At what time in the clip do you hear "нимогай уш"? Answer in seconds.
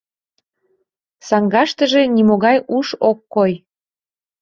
2.15-2.87